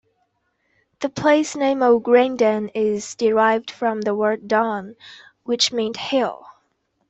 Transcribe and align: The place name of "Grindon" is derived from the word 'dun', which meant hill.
The 1.01 1.09
place 1.09 1.55
name 1.55 1.83
of 1.83 2.01
"Grindon" 2.01 2.71
is 2.73 3.13
derived 3.13 3.69
from 3.69 4.01
the 4.01 4.15
word 4.15 4.47
'dun', 4.47 4.95
which 5.43 5.71
meant 5.71 5.97
hill. 5.97 6.47